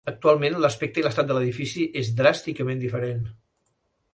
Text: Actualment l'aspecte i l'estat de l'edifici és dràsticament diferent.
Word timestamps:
Actualment 0.09 0.55
l'aspecte 0.61 1.01
i 1.01 1.03
l'estat 1.07 1.29
de 1.31 1.35
l'edifici 1.37 1.85
és 2.01 2.09
dràsticament 2.23 2.81
diferent. 2.87 3.21